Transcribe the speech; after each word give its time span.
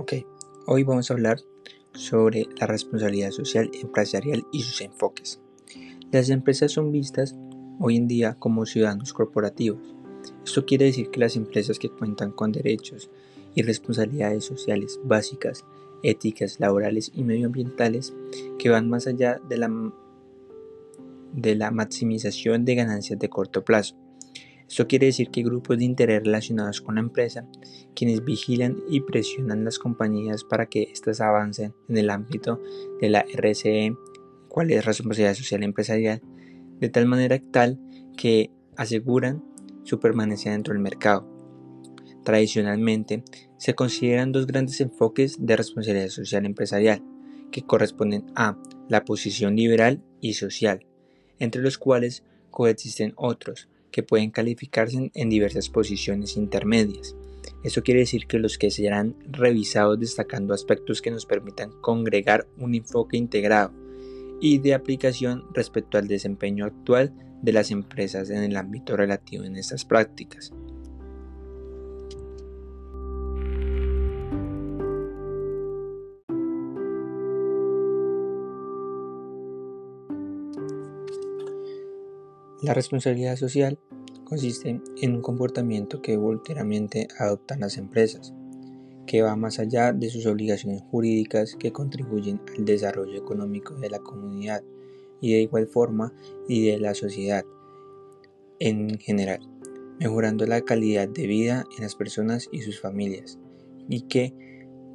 Ok, 0.00 0.12
hoy 0.66 0.84
vamos 0.84 1.10
a 1.10 1.14
hablar 1.14 1.40
sobre 1.92 2.46
la 2.60 2.68
responsabilidad 2.68 3.32
social 3.32 3.68
empresarial 3.82 4.46
y 4.52 4.62
sus 4.62 4.80
enfoques. 4.80 5.40
Las 6.12 6.30
empresas 6.30 6.70
son 6.70 6.92
vistas 6.92 7.34
hoy 7.80 7.96
en 7.96 8.06
día 8.06 8.36
como 8.38 8.64
ciudadanos 8.64 9.12
corporativos. 9.12 9.96
Esto 10.44 10.64
quiere 10.66 10.84
decir 10.84 11.10
que 11.10 11.18
las 11.18 11.34
empresas 11.34 11.80
que 11.80 11.90
cuentan 11.90 12.30
con 12.30 12.52
derechos 12.52 13.10
y 13.56 13.62
responsabilidades 13.62 14.44
sociales 14.44 15.00
básicas, 15.02 15.64
éticas, 16.04 16.60
laborales 16.60 17.10
y 17.12 17.24
medioambientales 17.24 18.14
que 18.56 18.70
van 18.70 18.88
más 18.88 19.08
allá 19.08 19.40
de 19.48 19.58
la, 19.58 19.92
de 21.32 21.56
la 21.56 21.72
maximización 21.72 22.64
de 22.64 22.76
ganancias 22.76 23.18
de 23.18 23.28
corto 23.28 23.64
plazo 23.64 23.96
esto 24.68 24.86
quiere 24.86 25.06
decir 25.06 25.30
que 25.30 25.42
grupos 25.42 25.78
de 25.78 25.84
interés 25.84 26.22
relacionados 26.22 26.82
con 26.82 26.96
la 26.96 27.00
empresa, 27.00 27.46
quienes 27.94 28.22
vigilan 28.24 28.76
y 28.90 29.00
presionan 29.00 29.64
las 29.64 29.78
compañías 29.78 30.44
para 30.44 30.66
que 30.66 30.82
éstas 30.82 31.22
avancen 31.22 31.74
en 31.88 31.96
el 31.96 32.10
ámbito 32.10 32.60
de 33.00 33.08
la 33.08 33.24
RSE, 33.34 33.96
cuál 34.48 34.70
es 34.70 34.84
responsabilidad 34.84 35.34
social 35.34 35.62
empresarial, 35.62 36.20
de 36.80 36.88
tal 36.90 37.06
manera 37.06 37.40
tal 37.50 37.80
que 38.16 38.50
aseguran 38.76 39.42
su 39.84 40.00
permanencia 40.00 40.52
dentro 40.52 40.74
del 40.74 40.82
mercado. 40.82 41.26
Tradicionalmente, 42.22 43.24
se 43.56 43.74
consideran 43.74 44.32
dos 44.32 44.46
grandes 44.46 44.80
enfoques 44.82 45.38
de 45.40 45.56
responsabilidad 45.56 46.08
social 46.08 46.44
empresarial, 46.44 47.02
que 47.50 47.62
corresponden 47.62 48.26
a 48.36 48.58
la 48.90 49.06
posición 49.06 49.56
liberal 49.56 50.02
y 50.20 50.34
social, 50.34 50.84
entre 51.38 51.62
los 51.62 51.78
cuales 51.78 52.22
coexisten 52.50 53.14
otros, 53.16 53.68
que 53.90 54.02
pueden 54.02 54.30
calificarse 54.30 55.10
en 55.14 55.30
diversas 55.30 55.68
posiciones 55.68 56.36
intermedias. 56.36 57.16
Eso 57.64 57.82
quiere 57.82 58.00
decir 58.00 58.26
que 58.26 58.38
los 58.38 58.56
que 58.56 58.70
serán 58.70 59.16
revisados 59.30 59.98
destacando 59.98 60.54
aspectos 60.54 61.02
que 61.02 61.10
nos 61.10 61.26
permitan 61.26 61.70
congregar 61.80 62.46
un 62.56 62.74
enfoque 62.74 63.16
integrado 63.16 63.72
y 64.40 64.58
de 64.58 64.74
aplicación 64.74 65.44
respecto 65.52 65.98
al 65.98 66.06
desempeño 66.06 66.64
actual 66.64 67.12
de 67.42 67.52
las 67.52 67.70
empresas 67.70 68.30
en 68.30 68.42
el 68.42 68.56
ámbito 68.56 68.96
relativo 68.96 69.44
en 69.44 69.56
estas 69.56 69.84
prácticas. 69.84 70.52
La 82.60 82.74
responsabilidad 82.74 83.36
social 83.36 83.78
consiste 84.28 84.80
en 85.00 85.14
un 85.14 85.22
comportamiento 85.22 86.02
que 86.02 86.16
voluntariamente 86.16 87.08
adoptan 87.18 87.60
las 87.60 87.78
empresas, 87.78 88.34
que 89.06 89.22
va 89.22 89.36
más 89.36 89.58
allá 89.58 89.92
de 89.92 90.10
sus 90.10 90.26
obligaciones 90.26 90.82
jurídicas 90.90 91.56
que 91.58 91.72
contribuyen 91.72 92.40
al 92.56 92.64
desarrollo 92.66 93.16
económico 93.16 93.74
de 93.74 93.88
la 93.88 94.00
comunidad 94.00 94.62
y 95.20 95.32
de 95.32 95.40
igual 95.40 95.66
forma 95.66 96.12
y 96.46 96.66
de 96.66 96.78
la 96.78 96.94
sociedad 96.94 97.44
en 98.60 98.98
general, 98.98 99.40
mejorando 99.98 100.44
la 100.46 100.60
calidad 100.60 101.08
de 101.08 101.26
vida 101.26 101.64
en 101.76 101.84
las 101.84 101.94
personas 101.94 102.48
y 102.52 102.60
sus 102.60 102.80
familias, 102.80 103.38
y 103.88 104.02
que 104.02 104.34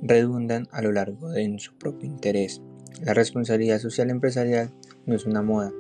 redundan 0.04 0.68
a 0.72 0.82
lo 0.82 0.92
largo 0.92 1.30
de 1.30 1.58
su 1.58 1.76
propio 1.78 2.08
interés. 2.08 2.62
La 3.02 3.14
responsabilidad 3.14 3.80
social 3.80 4.12
empresarial 4.12 4.72
no 5.06 5.16
es 5.16 5.26
una 5.26 5.42
moda, 5.42 5.74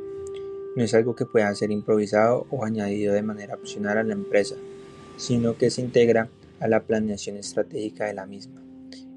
no 0.76 0.84
es 0.84 0.94
algo 0.94 1.16
que 1.16 1.26
pueda 1.26 1.54
ser 1.56 1.72
improvisado 1.72 2.48
o 2.50 2.66
añadido 2.66 3.14
de 3.14 3.22
manera 3.22 3.56
opcional 3.56 3.98
a 3.98 4.04
la 4.04 4.14
empresa, 4.14 4.56
sino 5.18 5.58
que 5.58 5.70
se 5.70 5.82
integra 5.82 6.30
a 6.60 6.68
la 6.68 6.84
planeación 6.84 7.38
estratégica 7.38 8.06
de 8.06 8.14
la 8.14 8.26
misma. 8.26 8.64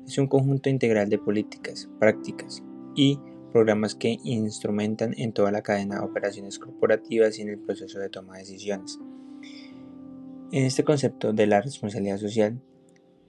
Es 0.07 0.19
un 0.19 0.27
conjunto 0.27 0.69
integral 0.69 1.09
de 1.09 1.19
políticas, 1.19 1.89
prácticas 1.99 2.63
y 2.95 3.19
programas 3.53 3.95
que 3.95 4.19
instrumentan 4.23 5.15
en 5.17 5.33
toda 5.33 5.51
la 5.51 5.63
cadena 5.63 5.97
de 5.97 6.05
operaciones 6.05 6.59
corporativas 6.59 7.39
y 7.39 7.43
en 7.43 7.49
el 7.49 7.59
proceso 7.59 7.99
de 7.99 8.11
toma 8.11 8.35
de 8.35 8.41
decisiones. 8.41 8.99
En 10.53 10.65
este 10.65 10.85
concepto 10.85 11.33
de 11.33 11.47
la 11.47 11.61
responsabilidad 11.61 12.19
social, 12.19 12.61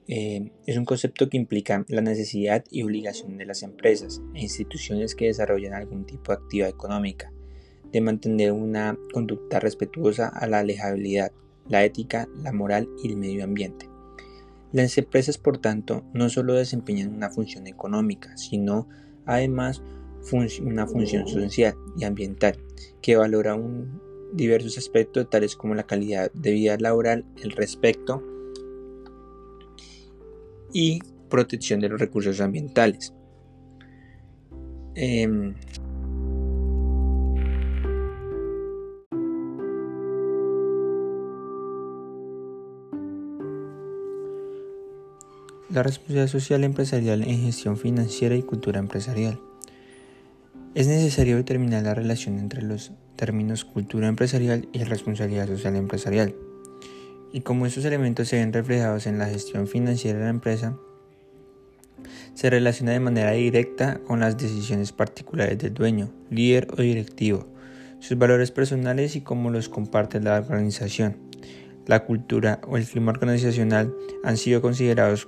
eh, 0.07 0.51
es 0.66 0.78
un 0.78 0.85
concepto 0.85 1.30
que 1.30 1.38
implica 1.38 1.84
la 1.90 2.01
necesidad 2.01 2.63
y 2.69 2.84
obligación 2.84 3.38
de 3.38 3.46
las 3.46 3.63
empresas 3.63 4.22
e 4.34 4.41
instituciones 4.41 5.16
que 5.16 5.25
desarrollan 5.25 5.74
algún 5.74 6.06
tipo 6.06 6.31
de 6.31 6.38
actividad 6.38 6.69
económica 6.69 7.31
de 7.92 8.02
mantener 8.02 8.52
una 8.52 8.98
conducta 9.14 9.59
respetuosa 9.59 10.28
a 10.28 10.48
la 10.48 10.59
alejabilidad, 10.59 11.31
la 11.68 11.84
ética, 11.84 12.28
la 12.44 12.52
moral 12.52 12.90
y 13.03 13.09
el 13.09 13.18
medio 13.18 13.44
ambiente. 13.44 13.90
Las 14.72 14.98
empresas, 14.98 15.38
por 15.38 15.58
tanto, 15.58 16.03
no 16.14 16.30
solo 16.30 16.53
desempeñan 16.53 17.16
una 17.16 17.30
función 17.30 17.68
económica, 17.68 18.36
sino 18.38 18.88
además 19.25 19.81
una 20.62 20.88
función 20.88 21.28
social 21.28 21.75
y 21.98 22.03
ambiental 22.03 22.58
que 23.02 23.16
valora 23.16 23.58
diversos 24.34 24.78
aspectos 24.78 25.30
tales 25.30 25.56
como 25.56 25.74
la 25.74 25.84
calidad 25.84 26.31
de 26.34 26.52
vida 26.52 26.78
laboral, 26.78 27.25
el 27.42 27.52
respeto 27.52 28.22
y 30.74 31.00
protección 31.30 31.80
de 31.80 31.90
los 31.90 32.00
recursos 32.00 32.42
ambientales. 32.42 33.14
Em, 34.96 35.54
La 45.77 45.83
responsabilidad 45.83 46.27
social 46.27 46.63
empresarial 46.63 47.21
en 47.21 47.43
gestión 47.43 47.77
financiera 47.77 48.35
y 48.35 48.41
cultura 48.41 48.79
empresarial. 48.79 49.39
Es 50.73 50.88
necesario 50.88 51.38
determinar 51.38 51.83
la 51.83 51.93
relación 51.93 52.39
entre 52.39 52.63
los 52.63 52.93
términos 53.15 53.63
cultura 53.63 54.07
empresarial 54.07 54.67
y 54.73 54.83
responsabilidad 54.85 55.45
social 55.45 55.75
empresarial. 55.75 56.33
Y 57.31 57.41
como 57.41 57.67
estos 57.67 57.85
elementos 57.85 58.27
se 58.27 58.38
ven 58.38 58.53
reflejados 58.53 59.05
en 59.05 59.19
la 59.19 59.27
gestión 59.27 59.67
financiera 59.67 60.17
de 60.17 60.23
la 60.23 60.31
empresa, 60.31 60.75
se 62.33 62.49
relaciona 62.49 62.94
de 62.94 62.99
manera 62.99 63.33
directa 63.33 63.99
con 63.99 64.19
las 64.19 64.35
decisiones 64.35 64.91
particulares 64.91 65.59
del 65.59 65.75
dueño, 65.75 66.09
líder 66.31 66.69
o 66.75 66.81
directivo, 66.81 67.45
sus 67.99 68.17
valores 68.17 68.49
personales 68.49 69.15
y 69.15 69.21
cómo 69.21 69.51
los 69.51 69.69
comparte 69.69 70.19
la 70.21 70.39
organización. 70.39 71.17
La 71.85 72.03
cultura 72.03 72.61
o 72.67 72.77
el 72.77 72.88
clima 72.88 73.11
organizacional 73.11 73.94
han 74.23 74.38
sido 74.38 74.59
considerados 74.59 75.27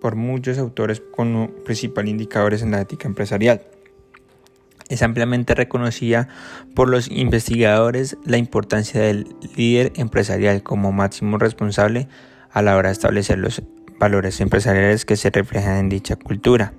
por 0.00 0.16
muchos 0.16 0.58
autores 0.58 1.02
como 1.14 1.48
principal 1.64 2.08
indicadores 2.08 2.62
en 2.62 2.70
la 2.70 2.80
ética 2.80 3.06
empresarial. 3.06 3.62
Es 4.88 5.02
ampliamente 5.02 5.54
reconocida 5.54 6.28
por 6.74 6.88
los 6.88 7.08
investigadores 7.10 8.16
la 8.24 8.38
importancia 8.38 9.00
del 9.00 9.28
líder 9.56 9.92
empresarial 9.94 10.64
como 10.64 10.90
máximo 10.90 11.38
responsable 11.38 12.08
a 12.50 12.60
la 12.62 12.76
hora 12.76 12.88
de 12.88 12.94
establecer 12.94 13.38
los 13.38 13.62
valores 14.00 14.40
empresariales 14.40 15.04
que 15.04 15.16
se 15.16 15.30
reflejan 15.30 15.76
en 15.76 15.88
dicha 15.88 16.16
cultura. 16.16 16.72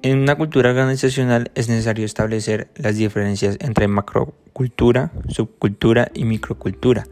En 0.00 0.18
una 0.18 0.34
cultura 0.34 0.70
organizacional 0.70 1.50
es 1.54 1.68
necesario 1.68 2.06
establecer 2.06 2.68
las 2.76 2.96
diferencias 2.96 3.56
entre 3.60 3.86
macrocultura, 3.86 5.12
subcultura 5.28 6.10
y 6.14 6.24
microcultura, 6.24 7.06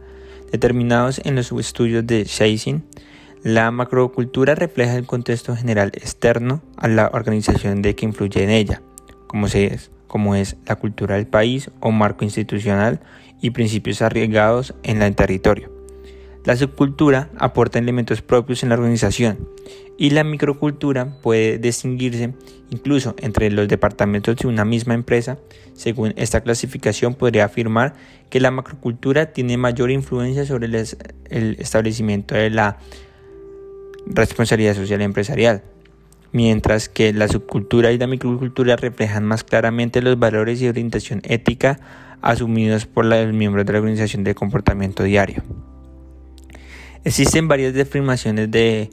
determinados 0.50 1.20
en 1.24 1.36
los 1.36 1.52
estudios 1.52 2.06
de 2.06 2.24
Shaising 2.24 2.82
la 3.42 3.70
macrocultura 3.70 4.54
refleja 4.54 4.96
el 4.96 5.06
contexto 5.06 5.56
general 5.56 5.92
externo 5.94 6.62
a 6.76 6.88
la 6.88 7.10
organización 7.12 7.80
de 7.80 7.94
que 7.94 8.04
influye 8.04 8.42
en 8.42 8.50
ella, 8.50 8.82
como, 9.28 9.46
es, 9.46 9.90
como 10.06 10.34
es 10.34 10.56
la 10.66 10.76
cultura 10.76 11.16
del 11.16 11.26
país 11.26 11.70
o 11.80 11.90
marco 11.90 12.24
institucional 12.24 13.00
y 13.40 13.50
principios 13.50 14.02
arriesgados 14.02 14.74
en 14.82 15.00
el 15.00 15.14
territorio. 15.14 15.72
La 16.44 16.56
subcultura 16.56 17.30
aporta 17.38 17.78
elementos 17.78 18.20
propios 18.20 18.62
en 18.62 18.70
la 18.70 18.74
organización 18.74 19.48
y 19.98 20.10
la 20.10 20.24
microcultura 20.24 21.18
puede 21.22 21.58
distinguirse 21.58 22.34
incluso 22.70 23.14
entre 23.18 23.50
los 23.50 23.68
departamentos 23.68 24.36
de 24.36 24.48
una 24.48 24.64
misma 24.64 24.94
empresa. 24.94 25.38
Según 25.74 26.12
esta 26.16 26.42
clasificación 26.42 27.14
podría 27.14 27.46
afirmar 27.46 27.94
que 28.30 28.40
la 28.40 28.50
macrocultura 28.50 29.32
tiene 29.32 29.56
mayor 29.56 29.90
influencia 29.90 30.46
sobre 30.46 30.66
el 30.66 31.56
establecimiento 31.58 32.34
de 32.34 32.50
la 32.50 32.78
responsabilidad 34.14 34.74
social 34.74 35.00
empresarial, 35.02 35.62
mientras 36.32 36.88
que 36.88 37.12
la 37.12 37.28
subcultura 37.28 37.92
y 37.92 37.98
la 37.98 38.06
microcultura 38.06 38.76
reflejan 38.76 39.24
más 39.24 39.44
claramente 39.44 40.02
los 40.02 40.18
valores 40.18 40.60
y 40.62 40.68
orientación 40.68 41.22
ética 41.24 41.80
asumidos 42.22 42.86
por 42.86 43.04
los 43.04 43.32
miembros 43.32 43.66
de 43.66 43.72
la 43.72 43.78
organización 43.78 44.24
de 44.24 44.34
comportamiento 44.34 45.02
diario. 45.02 45.42
Existen 47.04 47.48
varias 47.48 47.72
definiciones 47.72 48.50
de 48.50 48.90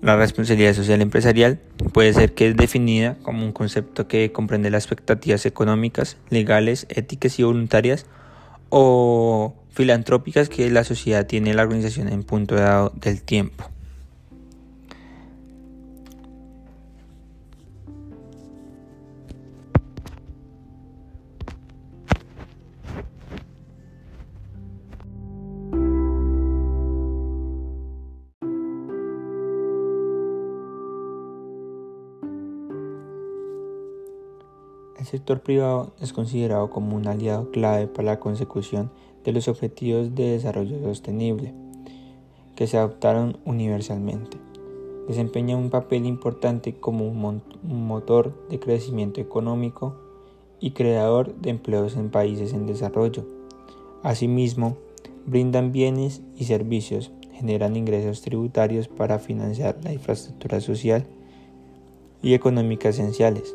la 0.00 0.16
responsabilidad 0.16 0.74
social 0.74 1.00
empresarial. 1.00 1.60
Puede 1.92 2.12
ser 2.12 2.34
que 2.34 2.48
es 2.48 2.56
definida 2.56 3.16
como 3.22 3.44
un 3.44 3.52
concepto 3.52 4.08
que 4.08 4.32
comprende 4.32 4.70
las 4.70 4.84
expectativas 4.84 5.46
económicas, 5.46 6.16
legales, 6.30 6.86
éticas 6.90 7.38
y 7.38 7.44
voluntarias 7.44 8.06
o 8.70 9.54
filantrópicas 9.70 10.48
que 10.48 10.68
la 10.70 10.84
sociedad 10.84 11.26
tiene 11.26 11.54
la 11.54 11.62
organización 11.62 12.08
en 12.08 12.22
punto 12.22 12.56
dado 12.56 12.92
del 12.96 13.22
tiempo. 13.22 13.70
El 35.04 35.10
sector 35.10 35.42
privado 35.42 35.92
es 36.00 36.14
considerado 36.14 36.70
como 36.70 36.96
un 36.96 37.06
aliado 37.06 37.50
clave 37.50 37.88
para 37.88 38.12
la 38.12 38.20
consecución 38.20 38.90
de 39.22 39.32
los 39.32 39.48
objetivos 39.48 40.14
de 40.14 40.30
desarrollo 40.30 40.80
sostenible 40.80 41.52
que 42.56 42.66
se 42.66 42.78
adoptaron 42.78 43.36
universalmente. 43.44 44.38
Desempeña 45.06 45.58
un 45.58 45.68
papel 45.68 46.06
importante 46.06 46.76
como 46.76 47.06
un, 47.06 47.42
motor 47.62 48.48
de 48.48 48.58
crecimiento 48.58 49.20
económico 49.20 49.94
y 50.58 50.70
creador 50.70 51.34
de 51.34 51.50
empleos 51.50 51.96
en 51.96 52.08
países 52.08 52.54
en 52.54 52.66
desarrollo. 52.66 53.26
Asimismo, 54.02 54.78
brindan 55.26 55.70
bienes 55.70 56.22
y 56.34 56.44
servicios, 56.44 57.12
generan 57.30 57.76
ingresos 57.76 58.22
tributarios 58.22 58.88
para 58.88 59.18
financiar 59.18 59.76
la 59.84 59.92
infraestructura 59.92 60.62
social 60.62 61.04
y 62.22 62.32
económica 62.32 62.88
esenciales 62.88 63.54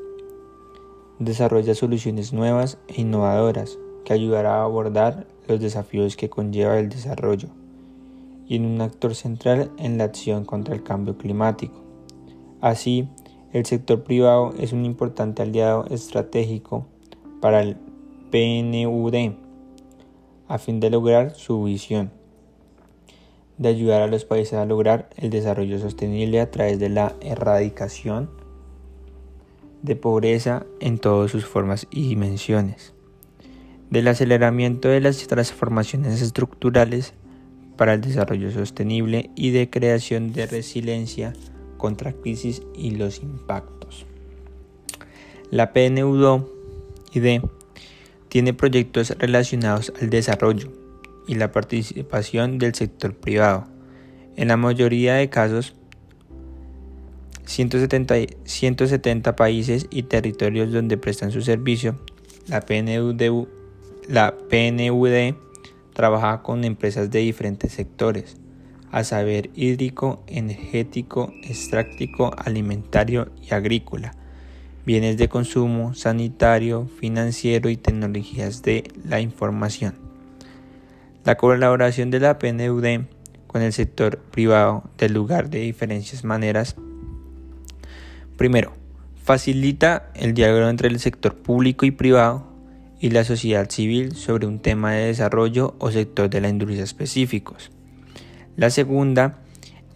desarrolla 1.20 1.76
soluciones 1.76 2.34
nuevas 2.34 2.78
e 2.88 3.02
innovadoras 3.02 3.78
que 4.06 4.14
ayudará 4.14 4.56
a 4.56 4.64
abordar 4.64 5.28
los 5.48 5.60
desafíos 5.60 6.16
que 6.16 6.30
conlleva 6.30 6.80
el 6.80 6.90
desarrollo 6.90 7.50
y 8.48 8.56
en 8.56 8.66
un 8.66 8.82
actor 8.82 9.14
central 9.14 9.72
en 9.78 9.98
la 9.98 10.06
acción 10.06 10.46
contra 10.46 10.74
el 10.74 10.82
cambio 10.82 11.18
climático. 11.18 11.84
Así, 12.62 13.08
el 13.54 13.66
sector 13.66 14.04
privado 14.04 14.54
es 14.58 14.74
un 14.74 14.86
importante 14.86 15.42
aliado 15.42 15.86
estratégico 15.90 16.88
para 17.42 17.62
el 17.62 17.78
PNUD 18.32 19.34
a 20.48 20.58
fin 20.58 20.80
de 20.80 20.90
lograr 20.90 21.36
su 21.36 21.64
visión 21.64 22.12
de 23.60 23.68
ayudar 23.68 24.02
a 24.02 24.08
los 24.08 24.24
países 24.24 24.54
a 24.54 24.66
lograr 24.66 25.10
el 25.18 25.30
desarrollo 25.30 25.80
sostenible 25.80 26.40
a 26.40 26.50
través 26.50 26.80
de 26.80 26.90
la 26.90 27.16
erradicación 27.20 28.30
de 29.82 29.96
pobreza 29.96 30.66
en 30.80 30.98
todas 30.98 31.32
sus 31.32 31.46
formas 31.46 31.88
y 31.90 32.08
dimensiones, 32.08 32.94
del 33.90 34.08
aceleramiento 34.08 34.90
de 34.90 35.02
las 35.02 35.28
transformaciones 35.28 36.22
estructurales 36.22 37.14
para 37.78 37.94
el 37.94 38.02
desarrollo 38.02 38.52
sostenible 38.52 39.30
y 39.36 39.52
de 39.52 39.70
creación 39.70 40.34
de 40.34 40.48
resiliencia 40.48 41.34
contra 41.78 42.14
crisis 42.14 42.62
y 42.76 42.92
los 42.92 43.24
impactos. 43.24 44.06
La 45.50 45.74
PNUD 45.74 46.44
tiene 48.28 48.54
proyectos 48.54 49.10
relacionados 49.18 49.92
al 50.00 50.10
desarrollo 50.10 50.72
y 51.28 51.36
la 51.36 51.52
participación 51.52 52.60
del 52.60 52.76
sector 52.76 53.16
privado. 53.16 53.68
En 54.36 54.50
la 54.50 54.58
mayoría 54.58 55.16
de 55.16 55.30
casos, 55.30 55.76
170, 57.50 58.16
170 58.44 59.36
países 59.36 59.88
y 59.90 60.04
territorios 60.04 60.72
donde 60.72 60.98
prestan 60.98 61.32
su 61.32 61.42
servicio. 61.42 61.96
La 62.48 62.62
PNUD, 62.62 63.22
trabaja 65.94 66.44
con 66.44 66.64
empresas 66.64 67.10
de 67.10 67.20
diferentes 67.20 67.74
sectores, 67.74 68.38
a 68.92 69.04
saber 69.04 69.50
hídrico, 69.56 70.24
energético, 70.28 71.34
extráctico, 71.42 72.32
alimentario 72.38 73.32
y 73.42 73.52
agrícola, 73.52 74.14
bienes 74.86 75.18
de 75.18 75.28
consumo, 75.28 75.96
sanitario, 75.96 76.88
financiero 77.00 77.72
y 77.72 77.78
tecnologías 77.78 78.62
de 78.62 78.84
la 79.04 79.22
información. 79.22 79.96
La 81.26 81.36
colaboración 81.36 82.12
de 82.12 82.20
la 82.20 82.38
PNUD 82.38 83.06
con 83.48 83.64
el 83.64 83.74
sector 83.74 84.20
privado 84.20 84.84
del 85.00 85.14
lugar 85.14 85.50
de 85.50 85.62
diferentes 85.62 86.24
maneras 86.24 86.76
Primero, 88.40 88.72
facilita 89.22 90.12
el 90.16 90.34
diálogo 90.34 90.70
entre 90.70 90.88
el 90.88 90.98
sector 91.02 91.36
público 91.36 91.86
y 91.86 91.92
privado 91.92 92.48
y 92.98 93.10
la 93.10 93.26
sociedad 93.26 93.70
civil 93.70 94.16
sobre 94.16 94.48
un 94.48 94.60
tema 94.60 94.94
de 94.94 95.08
desarrollo 95.08 95.76
o 95.78 95.92
sector 95.92 96.30
de 96.30 96.40
la 96.40 96.48
industria 96.48 96.82
específicos. 96.82 97.70
La 98.56 98.70
segunda 98.70 99.40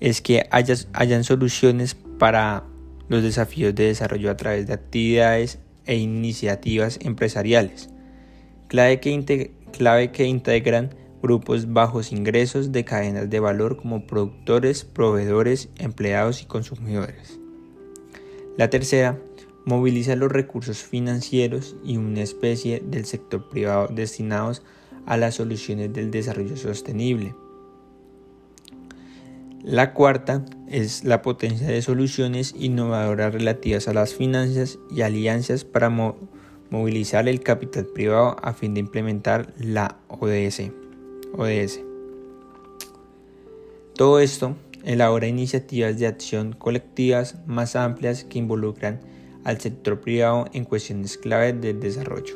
es 0.02 0.20
que 0.20 0.46
hayan 0.52 1.24
soluciones 1.24 1.96
para 1.96 2.66
los 3.08 3.24
desafíos 3.24 3.74
de 3.76 3.86
desarrollo 3.86 4.30
a 4.30 4.36
través 4.36 4.68
de 4.68 4.74
actividades 4.74 5.60
e 5.86 5.96
iniciativas 5.96 7.00
empresariales, 7.02 7.92
clave 8.68 9.00
que, 9.00 9.54
clave 9.72 10.12
que 10.12 10.26
integran 10.26 10.94
grupos 11.22 11.72
bajos 11.72 12.12
ingresos 12.12 12.74
de 12.74 12.84
cadenas 12.84 13.30
de 13.30 13.40
valor 13.40 13.78
como 13.78 14.06
productores, 14.06 14.84
proveedores, 14.84 15.70
empleados 15.78 16.42
y 16.42 16.46
consumidores. 16.46 17.40
La 18.58 18.70
tercera, 18.70 19.20
moviliza 19.66 20.16
los 20.16 20.32
recursos 20.32 20.84
financieros 20.84 21.76
y 21.84 21.98
una 21.98 22.22
especie 22.22 22.82
del 22.86 23.06
sector 23.06 23.48
privado 23.50 23.88
destinados 23.88 24.62
a 25.06 25.18
las 25.18 25.36
soluciones 25.36 25.94
del 25.94 26.12
desarrollo 26.12 26.58
sostenible. 26.58 27.36
La 29.64 29.94
cuarta 29.94 30.44
es 30.68 31.06
la 31.06 31.22
potencia 31.22 31.68
de 31.68 31.82
soluciones 31.82 32.54
innovadoras 32.58 33.34
relativas 33.34 33.88
a 33.88 33.94
las 33.94 34.14
finanzas 34.14 34.78
y 34.92 35.02
alianzas 35.02 35.64
para 35.64 35.90
movilizar 36.70 37.30
el 37.30 37.40
capital 37.42 37.86
privado 37.86 38.36
a 38.42 38.54
fin 38.54 38.74
de 38.74 38.82
implementar 38.82 39.54
la 39.58 39.98
ODS. 40.10 40.72
ODS. 41.38 41.80
Todo 43.96 44.20
esto 44.20 44.56
elabora 44.84 45.28
iniciativas 45.28 45.98
de 45.98 46.08
acción 46.08 46.54
colectivas 46.54 47.38
más 47.46 47.76
amplias 47.76 48.24
que 48.24 48.40
involucran 48.40 49.00
al 49.44 49.60
sector 49.60 50.00
privado 50.00 50.46
en 50.54 50.66
cuestiones 50.66 51.18
clave 51.18 51.54
del 51.54 51.80
desarrollo. 51.80 52.36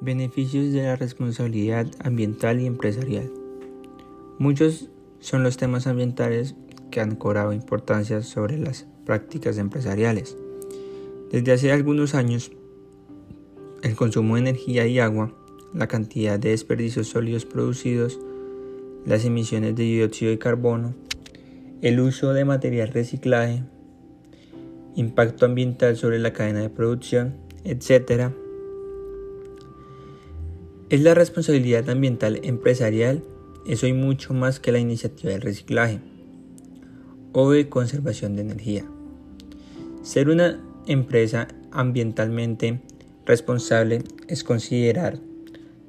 Beneficios 0.00 0.72
de 0.72 0.82
la 0.82 0.96
responsabilidad 0.96 1.86
ambiental 2.00 2.60
y 2.60 2.66
empresarial. 2.66 3.32
Muchos 4.38 4.90
son 5.20 5.42
los 5.42 5.56
temas 5.56 5.86
ambientales 5.86 6.54
que 6.90 7.00
han 7.00 7.16
cobrado 7.16 7.54
importancia 7.54 8.20
sobre 8.20 8.58
las 8.58 8.86
prácticas 9.06 9.56
empresariales. 9.56 10.36
Desde 11.34 11.50
hace 11.50 11.72
algunos 11.72 12.14
años, 12.14 12.52
el 13.82 13.96
consumo 13.96 14.36
de 14.36 14.42
energía 14.42 14.86
y 14.86 15.00
agua, 15.00 15.34
la 15.74 15.88
cantidad 15.88 16.38
de 16.38 16.50
desperdicios 16.50 17.08
sólidos 17.08 17.44
producidos, 17.44 18.20
las 19.04 19.24
emisiones 19.24 19.74
de 19.74 19.82
dióxido 19.82 20.30
de 20.30 20.38
carbono, 20.38 20.94
el 21.82 21.98
uso 21.98 22.34
de 22.34 22.44
material 22.44 22.92
reciclaje, 22.92 23.64
impacto 24.94 25.44
ambiental 25.44 25.96
sobre 25.96 26.20
la 26.20 26.32
cadena 26.32 26.60
de 26.60 26.70
producción, 26.70 27.34
etc. 27.64 28.30
Es 30.88 31.00
la 31.00 31.14
responsabilidad 31.14 31.90
ambiental 31.90 32.38
empresarial, 32.44 33.24
es 33.66 33.82
hoy 33.82 33.92
mucho 33.92 34.34
más 34.34 34.60
que 34.60 34.70
la 34.70 34.78
iniciativa 34.78 35.32
de 35.32 35.40
reciclaje 35.40 35.98
o 37.32 37.50
de 37.50 37.68
conservación 37.68 38.36
de 38.36 38.42
energía. 38.42 38.84
Ser 40.04 40.28
una 40.28 40.60
empresa 40.86 41.48
ambientalmente 41.70 42.80
responsable 43.26 44.02
es 44.28 44.44
considerar 44.44 45.18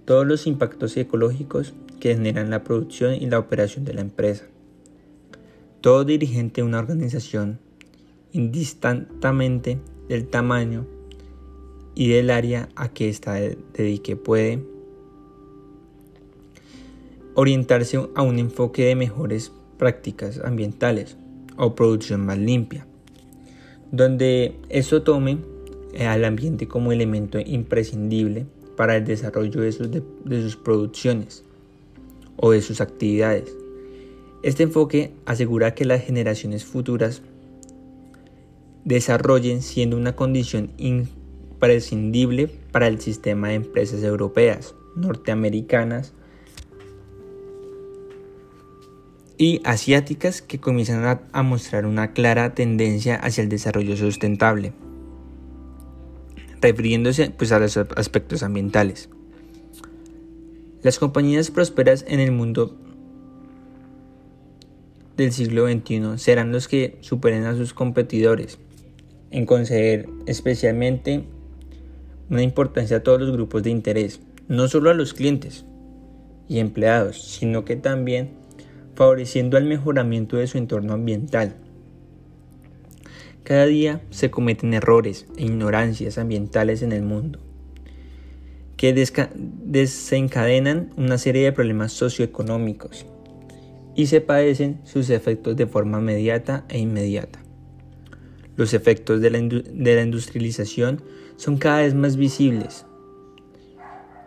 todos 0.05 0.25
los 0.25 0.47
impactos 0.47 0.95
ecológicos 0.97 1.73
que 1.99 2.13
generan 2.13 2.49
la 2.49 2.63
producción 2.63 3.15
y 3.15 3.27
la 3.27 3.39
operación 3.39 3.85
de 3.85 3.93
la 3.93 4.01
empresa. 4.01 4.45
Todo 5.81 6.03
dirigente 6.05 6.61
de 6.61 6.67
una 6.67 6.79
organización, 6.79 7.59
indistintamente 8.31 9.79
del 10.07 10.27
tamaño 10.27 10.85
y 11.93 12.09
del 12.09 12.29
área 12.29 12.69
a 12.75 12.89
que 12.89 13.09
ésta 13.09 13.33
dedique, 13.33 14.15
puede 14.15 14.63
orientarse 17.33 17.97
a 18.15 18.21
un 18.21 18.39
enfoque 18.39 18.85
de 18.85 18.95
mejores 18.95 19.51
prácticas 19.77 20.39
ambientales 20.39 21.17
o 21.57 21.75
producción 21.75 22.25
más 22.25 22.37
limpia 22.37 22.87
donde 23.95 24.55
eso 24.69 25.01
tome 25.03 25.37
eh, 25.93 26.05
al 26.05 26.25
ambiente 26.25 26.67
como 26.67 26.91
elemento 26.91 27.39
imprescindible 27.39 28.45
para 28.75 28.97
el 28.97 29.05
desarrollo 29.05 29.61
de 29.61 29.71
sus, 29.71 29.89
de 29.91 30.41
sus 30.41 30.55
producciones 30.57 31.43
o 32.37 32.51
de 32.51 32.61
sus 32.61 32.81
actividades. 32.81 33.55
Este 34.43 34.63
enfoque 34.63 35.11
asegura 35.25 35.73
que 35.73 35.85
las 35.85 36.03
generaciones 36.03 36.65
futuras 36.65 37.21
desarrollen 38.83 39.61
siendo 39.61 39.97
una 39.97 40.15
condición 40.15 40.71
imprescindible 40.77 42.49
para 42.71 42.87
el 42.87 42.99
sistema 43.01 43.49
de 43.49 43.55
empresas 43.55 44.03
europeas, 44.03 44.75
norteamericanas, 44.95 46.13
y 49.37 49.61
asiáticas 49.63 50.41
que 50.41 50.59
comienzan 50.59 51.19
a, 51.31 51.43
mostrar 51.43 51.85
una 51.85 52.13
clara 52.13 52.53
tendencia 52.53 53.15
hacia 53.15 53.43
el 53.43 53.49
desarrollo 53.49 53.97
sustentable, 53.97 54.73
refiriéndose 56.61 57.31
pues, 57.31 57.51
a 57.51 57.59
los 57.59 57.77
aspectos 57.77 58.43
ambientales. 58.43 59.09
Las 60.83 60.99
compañías 60.99 61.51
prósperas 61.51 62.05
en 62.07 62.19
el 62.19 62.31
mundo 62.31 62.77
del 65.17 65.31
siglo 65.31 65.67
XXI 65.67 66.17
serán 66.17 66.51
los 66.51 66.67
que 66.67 66.97
superen 67.01 67.45
a 67.45 67.55
sus 67.55 67.73
competidores 67.73 68.59
en 69.31 69.45
conceder 69.45 70.07
especialmente 70.27 71.25
una 72.29 72.41
importancia 72.41 72.97
a 72.97 73.03
todos 73.03 73.19
los 73.19 73.31
grupos 73.31 73.63
de 73.63 73.69
interés, 73.69 74.21
no 74.47 74.67
solo 74.67 74.89
a 74.89 74.93
los 74.93 75.13
clientes 75.13 75.65
y 76.47 76.59
empleados, 76.59 77.21
sino 77.21 77.65
que 77.65 77.75
también 77.75 78.44
favoreciendo 78.95 79.57
el 79.57 79.65
mejoramiento 79.65 80.37
de 80.37 80.47
su 80.47 80.57
entorno 80.57 80.93
ambiental. 80.93 81.55
Cada 83.43 83.65
día 83.67 84.01
se 84.09 84.31
cometen 84.31 84.73
errores 84.73 85.27
e 85.37 85.43
ignorancias 85.43 86.17
ambientales 86.17 86.81
en 86.81 86.91
el 86.91 87.03
mundo 87.03 87.39
que 88.77 88.93
desencadenan 88.93 90.91
una 90.97 91.17
serie 91.17 91.43
de 91.43 91.51
problemas 91.51 91.93
socioeconómicos 91.93 93.05
y 93.95 94.07
se 94.07 94.19
padecen 94.19 94.81
sus 94.83 95.09
efectos 95.09 95.55
de 95.55 95.67
forma 95.67 95.99
inmediata 95.99 96.65
e 96.67 96.79
inmediata. 96.79 97.39
Los 98.57 98.73
efectos 98.73 99.21
de 99.21 99.29
la, 99.29 99.39
de 99.39 99.95
la 99.95 100.01
industrialización 100.01 101.01
son 101.37 101.57
cada 101.57 101.81
vez 101.81 101.93
más 101.93 102.17
visibles, 102.17 102.85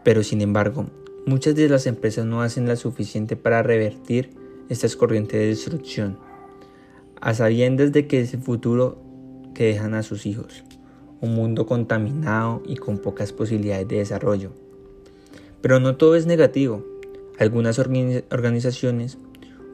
pero 0.05 0.23
sin 0.23 0.41
embargo, 0.41 0.87
muchas 1.27 1.55
de 1.55 1.69
las 1.69 1.87
empresas 1.87 2.25
no 2.25 2.41
hacen 2.41 2.67
lo 2.67 2.77
suficiente 2.77 3.37
para 3.37 3.63
revertir 3.63 4.31
estas 4.69 4.97
corrientes 4.97 5.41
de 5.41 5.47
destrucción, 5.47 6.19
a 7.21 7.35
sabiendas 7.35 7.93
de 7.93 8.07
que 8.07 8.21
es 8.21 8.35
el 8.35 8.41
futuro 8.41 9.03
que 9.55 9.65
dejan 9.65 9.95
a 9.95 10.03
sus 10.03 10.27
hijos, 10.27 10.65
un 11.21 11.35
mundo 11.35 11.67
contaminado 11.67 12.63
y 12.67 12.77
con 12.77 12.99
pocas 12.99 13.33
posibilidades 13.33 13.89
de 13.89 13.99
desarrollo. 13.99 14.53
Pero 15.61 15.81
no 15.81 15.97
todo 15.97 16.15
es 16.15 16.27
negativo. 16.27 16.85
Algunas 17.39 17.79
organizaciones 17.79 19.19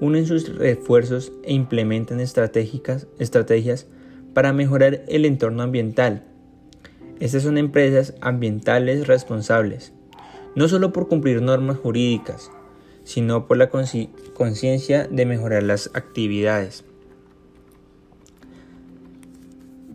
unen 0.00 0.26
sus 0.26 0.48
esfuerzos 0.60 1.32
e 1.42 1.52
implementan 1.52 2.20
estrategias 2.20 3.86
para 4.32 4.52
mejorar 4.52 5.04
el 5.08 5.24
entorno 5.24 5.62
ambiental. 5.62 6.24
Estas 7.20 7.42
son 7.42 7.58
empresas 7.58 8.14
ambientales 8.20 9.06
responsables, 9.06 9.92
no 10.56 10.68
solo 10.68 10.92
por 10.92 11.08
cumplir 11.08 11.40
normas 11.42 11.78
jurídicas, 11.78 12.50
sino 13.04 13.46
por 13.46 13.58
la 13.58 13.70
conciencia 13.70 15.06
de 15.06 15.26
mejorar 15.26 15.62
las 15.62 15.90
actividades 15.94 16.84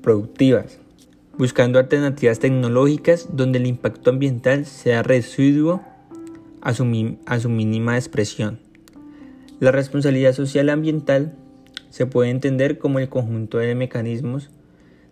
productivas, 0.02 0.80
buscando 1.38 1.80
alternativas 1.80 2.40
tecnológicas 2.40 3.30
donde 3.34 3.60
el 3.60 3.68
impacto 3.68 4.10
ambiental 4.12 4.66
sea 4.66 5.04
residuo 5.04 5.82
a 6.62 6.74
su, 6.74 7.18
a 7.26 7.40
su 7.40 7.50
mínima 7.50 7.98
expresión. 7.98 8.60
La 9.60 9.72
responsabilidad 9.72 10.34
social 10.34 10.70
ambiental 10.70 11.36
se 11.90 12.06
puede 12.06 12.30
entender 12.30 12.78
como 12.78 13.00
el 13.00 13.10
conjunto 13.10 13.58
de 13.58 13.76
mecanismos 13.76 14.52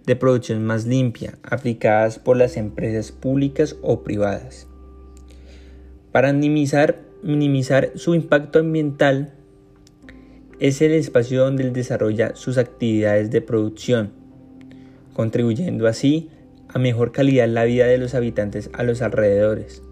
de 0.05 0.15
producción 0.15 0.65
más 0.65 0.85
limpia 0.85 1.37
aplicadas 1.43 2.17
por 2.17 2.37
las 2.37 2.55
empresas 2.55 3.11
públicas 3.11 3.75
o 3.81 4.03
privadas. 4.03 4.67
Para 6.13 6.31
minimizar, 6.31 7.06
minimizar 7.27 7.91
su 7.95 8.15
impacto 8.15 8.59
ambiental, 8.59 9.33
es 10.59 10.81
el 10.81 10.93
espacio 10.93 11.43
donde 11.43 11.63
él 11.63 11.73
desarrolla 11.73 12.35
sus 12.35 12.57
actividades 12.57 13.29
de 13.29 13.41
producción, 13.41 14.11
contribuyendo 15.13 15.87
así 15.87 16.29
a 16.69 16.79
mejor 16.79 17.11
calidad 17.11 17.47
la 17.47 17.65
vida 17.65 17.85
de 17.85 17.97
los 17.97 18.15
habitantes 18.15 18.69
a 18.73 18.83
los 18.83 19.01
alrededores. 19.01 19.83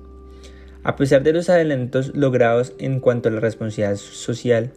A 0.83 0.95
pesar 0.95 1.23
de 1.23 1.33
los 1.33 1.49
adelantos 1.49 2.15
logrados 2.15 2.73
en 2.79 2.99
cuanto 2.99 3.29
a 3.29 3.31
la 3.31 3.41
responsabilidad 3.41 3.97
social, 3.97 4.71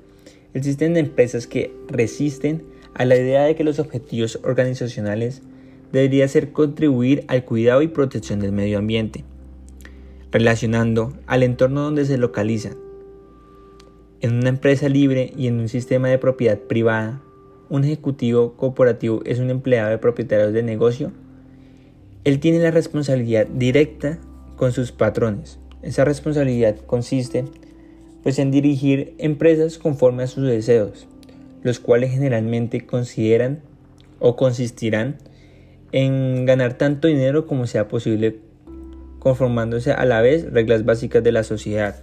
existen 0.53 0.97
empresas 0.97 1.47
que 1.47 1.75
resisten 1.89 2.65
a 2.95 3.05
la 3.05 3.17
idea 3.17 3.45
de 3.45 3.55
que 3.55 3.65
los 3.65 3.79
objetivos 3.79 4.41
organizacionales 4.43 5.43
deberían 5.93 6.29
ser 6.29 6.51
contribuir 6.51 7.25
al 7.29 7.45
cuidado 7.45 7.83
y 7.83 7.89
protección 7.89 8.41
del 8.41 8.53
medio 8.53 8.79
ambiente, 8.79 9.25
relacionando 10.31 11.13
al 11.27 11.43
entorno 11.43 11.83
donde 11.83 12.05
se 12.05 12.19
localizan. 12.19 12.77
En 14.21 14.35
una 14.35 14.49
empresa 14.49 14.89
libre 14.89 15.33
y 15.37 15.47
en 15.47 15.61
un 15.61 15.69
sistema 15.69 16.09
de 16.09 16.19
propiedad 16.19 16.59
privada, 16.59 17.23
un 17.69 17.85
ejecutivo 17.85 18.55
corporativo 18.55 19.23
es 19.25 19.39
un 19.39 19.51
empleado 19.51 19.91
de 19.91 19.99
propietarios 19.99 20.53
de 20.53 20.63
negocio, 20.63 21.13
él 22.25 22.41
tiene 22.41 22.59
la 22.59 22.71
responsabilidad 22.71 23.47
directa 23.47 24.19
con 24.57 24.73
sus 24.73 24.93
patrones. 24.93 25.59
Esa 25.83 26.05
responsabilidad 26.05 26.77
consiste 26.77 27.45
pues 28.23 28.39
en 28.39 28.51
dirigir 28.51 29.15
empresas 29.19 29.79
conforme 29.79 30.25
a 30.25 30.27
sus 30.27 30.45
deseos, 30.45 31.07
los 31.63 31.79
cuales 31.79 32.11
generalmente 32.11 32.85
consideran 32.85 33.61
o 34.19 34.37
consistirán 34.37 35.17
en 35.93 36.45
ganar 36.45 36.75
tanto 36.75 37.09
dinero 37.09 37.47
como 37.47 37.67
sea 37.67 37.89
posible, 37.89 38.41
conformándose 39.29 39.93
a 39.93 40.07
la 40.07 40.23
vez 40.23 40.51
reglas 40.51 40.87
básicas 40.87 41.23
de 41.23 41.33
la 41.33 41.45
sociedad. 41.45 41.97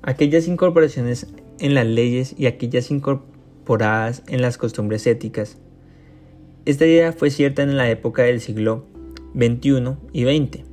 Aquellas 0.00 0.48
incorporaciones 0.48 1.26
en 1.60 1.74
las 1.74 1.86
leyes 1.86 2.34
y 2.38 2.46
aquellas 2.46 2.90
incorporadas 2.90 4.22
en 4.28 4.40
las 4.40 4.56
costumbres 4.56 5.06
éticas. 5.06 5.58
Esta 6.64 6.86
idea 6.86 7.12
fue 7.12 7.28
cierta 7.28 7.62
en 7.62 7.76
la 7.76 7.90
época 7.90 8.22
del 8.22 8.40
siglo 8.40 8.86
XXI 9.34 9.96
y 10.14 10.24
XX. 10.24 10.64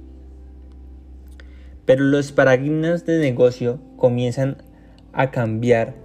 Pero 1.85 2.05
los 2.05 2.31
paradigmas 2.31 3.05
de 3.05 3.19
negocio 3.19 3.81
comienzan 3.97 4.63
a 5.11 5.31
cambiar 5.31 5.95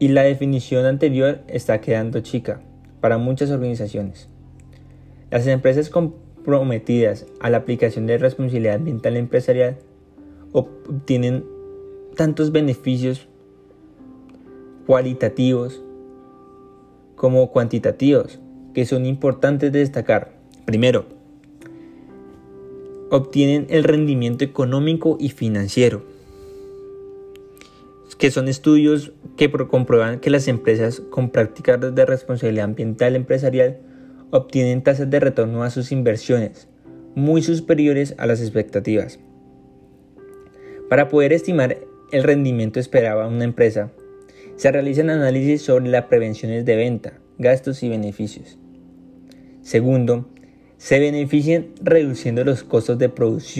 y 0.00 0.08
la 0.08 0.22
definición 0.22 0.84
anterior 0.84 1.42
está 1.46 1.80
quedando 1.80 2.18
chica 2.18 2.60
para 3.00 3.18
muchas 3.18 3.50
organizaciones. 3.50 4.28
Las 5.30 5.46
empresas 5.46 5.90
comprometidas 6.40 7.26
a 7.38 7.50
la 7.50 7.58
aplicación 7.58 8.06
de 8.06 8.16
responsabilidad 8.16 8.76
ambiental 8.76 9.16
empresarial 9.16 9.76
obtienen 10.52 11.44
tantos 12.16 12.50
beneficios 12.50 13.28
cualitativos 14.86 15.82
como 17.14 17.50
cuantitativos 17.50 18.40
que 18.72 18.86
son 18.86 19.04
importantes 19.04 19.70
de 19.70 19.80
destacar. 19.80 20.32
Primero, 20.64 21.04
obtienen 23.10 23.66
el 23.68 23.84
rendimiento 23.84 24.44
económico 24.44 25.18
y 25.20 25.28
financiero, 25.28 26.02
que 28.18 28.30
son 28.30 28.48
estudios 28.48 29.12
que 29.36 29.50
comprueban 29.50 30.20
que 30.20 30.30
las 30.30 30.48
empresas 30.48 31.00
con 31.10 31.30
prácticas 31.30 31.94
de 31.94 32.06
responsabilidad 32.06 32.64
ambiental 32.64 33.14
empresarial 33.14 33.80
obtienen 34.30 34.82
tasas 34.82 35.10
de 35.10 35.20
retorno 35.20 35.62
a 35.62 35.70
sus 35.70 35.92
inversiones 35.92 36.68
muy 37.14 37.42
superiores 37.42 38.14
a 38.18 38.26
las 38.26 38.40
expectativas. 38.40 39.18
Para 40.88 41.08
poder 41.08 41.32
estimar 41.32 41.78
el 42.12 42.22
rendimiento 42.22 42.80
esperado 42.80 43.22
a 43.22 43.28
una 43.28 43.44
empresa, 43.44 43.92
se 44.56 44.70
realizan 44.70 45.10
análisis 45.10 45.62
sobre 45.62 45.88
las 45.88 46.04
prevenciones 46.04 46.64
de 46.64 46.76
venta, 46.76 47.14
gastos 47.38 47.82
y 47.82 47.88
beneficios. 47.88 48.58
Segundo, 49.62 50.28
se 50.76 50.98
benefician 50.98 51.68
reduciendo 51.82 52.44
los 52.44 52.62
costos 52.64 52.98
de, 52.98 53.10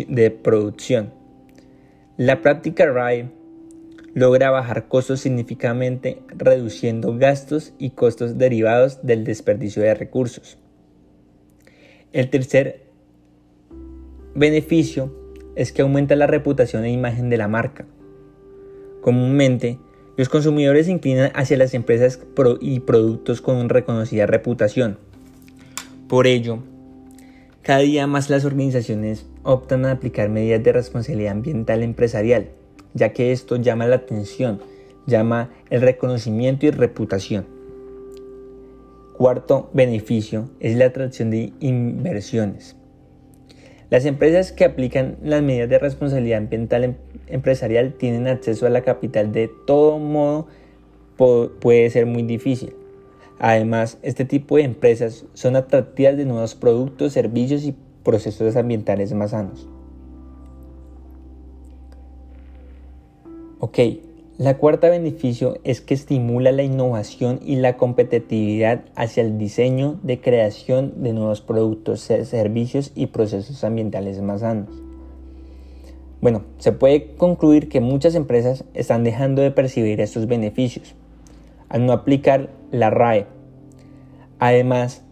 de 0.09 0.31
producción. 0.31 1.13
La 2.17 2.43
práctica 2.43 2.87
RIE 2.87 3.31
logra 4.15 4.51
bajar 4.51 4.89
costos 4.89 5.21
significativamente 5.21 6.23
reduciendo 6.29 7.17
gastos 7.17 7.73
y 7.79 7.91
costos 7.91 8.39
derivados 8.39 9.05
del 9.07 9.25
desperdicio 9.25 9.83
de 9.83 9.95
recursos. 9.95 10.59
El 12.13 12.29
tercer 12.31 12.87
beneficio 14.35 15.15
es 15.55 15.73
que 15.73 15.83
aumenta 15.83 16.17
la 16.17 16.27
reputación 16.27 16.85
e 16.85 16.93
imagen 16.93 17.31
de 17.31 17.37
la 17.37 17.49
marca. 17.49 17.87
Comúnmente, 19.01 19.79
los 20.17 20.29
consumidores 20.29 20.87
se 20.87 20.93
inclinan 20.93 21.31
hacia 21.35 21.57
las 21.57 21.73
empresas 21.75 22.21
y 22.61 22.81
productos 22.81 23.41
con 23.41 23.69
reconocida 23.69 24.27
reputación. 24.27 24.99
Por 26.09 26.27
ello, 26.27 26.59
cada 27.63 27.81
día 27.81 28.07
más 28.07 28.31
las 28.31 28.45
organizaciones 28.45 29.27
optan 29.43 29.87
a 29.87 29.93
aplicar 29.93 30.29
medidas 30.29 30.63
de 30.63 30.73
responsabilidad 30.73 31.33
ambiental 31.33 31.83
empresarial, 31.83 32.51
ya 32.95 33.13
que 33.13 33.33
esto 33.33 33.57
llama 33.57 33.87
la 33.87 33.97
atención, 33.97 34.61
llama 35.07 35.51
el 35.71 35.81
reconocimiento 35.81 36.67
y 36.67 36.71
reputación. 36.71 37.47
Cuarto 39.17 39.71
beneficio 39.75 40.49
es 40.61 40.77
la 40.77 40.87
atracción 40.87 41.31
de 41.31 41.53
inversiones. 41.61 42.77
Las 43.91 44.05
empresas 44.05 44.53
que 44.53 44.65
aplican 44.65 45.17
las 45.23 45.43
medidas 45.43 45.69
de 45.69 45.79
responsabilidad 45.79 46.39
ambiental 46.39 46.85
em-, 46.85 46.95
empresarial 47.27 47.95
tienen 47.95 48.29
acceso 48.29 48.67
a 48.67 48.71
la 48.71 48.83
capital 48.83 49.33
de 49.33 49.51
todo 49.67 49.99
modo 49.99 50.47
puede 51.61 51.91
ser 51.91 52.07
muy 52.07 52.23
difícil. 52.23 52.75
Además, 53.39 53.99
este 54.03 54.25
tipo 54.25 54.57
de 54.57 54.63
empresas 54.63 55.27
son 55.35 55.57
atractivas 55.57 56.17
de 56.17 56.25
nuevos 56.25 56.55
productos, 56.55 57.13
servicios 57.13 57.65
y 57.65 57.75
procesos 58.05 58.57
ambientales 58.57 59.13
más 59.13 59.33
sanos. 59.33 59.69
Ok, 63.63 63.79
la 64.39 64.57
cuarta 64.57 64.89
beneficio 64.89 65.59
es 65.65 65.83
que 65.83 65.93
estimula 65.93 66.51
la 66.51 66.63
innovación 66.63 67.41
y 67.45 67.57
la 67.57 67.77
competitividad 67.77 68.87
hacia 68.95 69.23
el 69.23 69.37
diseño 69.37 70.01
de 70.03 70.19
creación 70.19 71.03
de 71.03 71.13
nuevos 71.13 71.43
productos, 71.43 72.01
servicios 72.01 72.91
y 72.95 73.09
procesos 73.09 73.63
ambientales 73.63 74.23
más 74.23 74.41
sanos. 74.41 74.71
Bueno, 76.23 76.45
se 76.57 76.73
puede 76.73 77.15
concluir 77.17 77.69
que 77.69 77.81
muchas 77.81 78.15
empresas 78.15 78.65
están 78.73 79.05
dejando 79.05 79.43
de 79.43 79.51
percibir 79.51 80.01
estos 80.01 80.27
beneficios 80.27 80.95
al 81.69 81.85
no 81.85 81.93
aplicar 81.93 82.49
la 82.71 82.89
RAE. 82.89 83.27
Además 84.39 85.03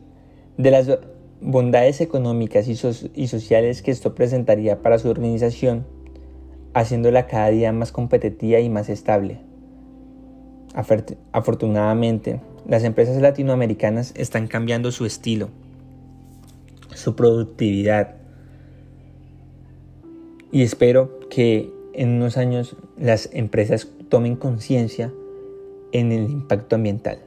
de 0.56 0.70
las 0.70 0.98
bondades 1.42 2.00
económicas 2.00 2.66
y, 2.66 2.76
sociales 3.26 3.82
que 3.82 3.90
esto 3.90 4.14
presentaría 4.14 4.80
para 4.80 4.98
su 4.98 5.10
organización, 5.10 5.86
haciéndola 6.80 7.26
cada 7.26 7.48
día 7.48 7.72
más 7.72 7.92
competitiva 7.92 8.60
y 8.60 8.68
más 8.68 8.88
estable. 8.88 9.38
Afortunadamente, 11.32 12.40
las 12.66 12.84
empresas 12.84 13.20
latinoamericanas 13.20 14.12
están 14.16 14.46
cambiando 14.46 14.92
su 14.92 15.04
estilo, 15.06 15.48
su 16.94 17.16
productividad, 17.16 18.14
y 20.52 20.62
espero 20.62 21.18
que 21.28 21.70
en 21.94 22.10
unos 22.10 22.36
años 22.36 22.76
las 22.96 23.28
empresas 23.32 23.88
tomen 24.08 24.36
conciencia 24.36 25.12
en 25.92 26.12
el 26.12 26.30
impacto 26.30 26.76
ambiental. 26.76 27.18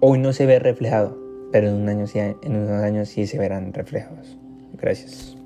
Hoy 0.00 0.18
no 0.18 0.32
se 0.32 0.46
ve 0.46 0.58
reflejado, 0.58 1.16
pero 1.50 1.68
en, 1.68 1.88
en 1.88 2.56
unos 2.56 2.82
años 2.82 3.08
sí 3.08 3.26
se 3.26 3.38
verán 3.38 3.72
reflejados. 3.72 4.36
Gracias. 4.74 5.41